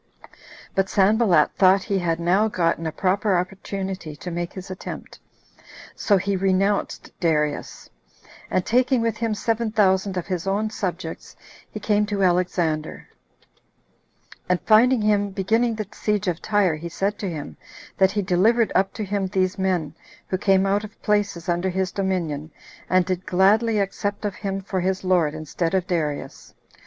[0.21, 0.29] 4.
[0.73, 5.19] But Sanballat thought he had now gotten a proper opportunity to make his attempt,
[5.95, 7.87] so he renounced Darius,
[8.49, 11.35] and taking with him seven thousand of his own subjects,
[11.69, 13.09] he came to Alexander;
[14.49, 17.55] and finding him beginning the siege of Tyre, he said to him,
[17.99, 19.93] that he delivered up to him these men,
[20.29, 22.49] who came out of places under his dominion,
[22.89, 26.55] and did gladly accept of him for his lord instead of Darius.